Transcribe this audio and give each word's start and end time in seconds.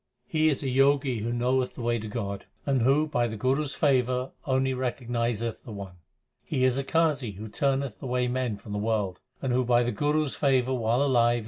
2 0.31 0.37
He 0.39 0.49
is 0.49 0.63
a 0.63 0.67
Jogi 0.73 1.19
who 1.19 1.31
knoweth 1.31 1.75
the 1.75 1.81
way 1.83 1.99
to 1.99 2.07
God, 2.07 2.47
And 2.65 2.81
who 2.81 3.05
by 3.05 3.27
the 3.27 3.37
Guru 3.37 3.65
s 3.65 3.75
favour 3.75 4.31
only 4.47 4.73
recognizeth 4.73 5.61
the 5.63 5.71
One. 5.71 5.97
He 6.43 6.63
is 6.63 6.75
a 6.79 6.83
Qazi 6.83 7.35
who 7.35 7.47
turneth 7.47 8.01
away 8.01 8.27
men 8.27 8.57
from 8.57 8.71
the 8.71 8.79
world, 8.79 9.21
And 9.43 9.53
who 9.53 9.63
by 9.63 9.83
the 9.83 9.91
Guru 9.91 10.25
s 10.25 10.33
favour 10.33 10.73
while 10.73 11.03
alive 11.03 11.33
is 11.33 11.37
dead. 11.37 11.39